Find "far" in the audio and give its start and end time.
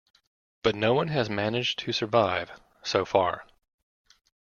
3.05-3.45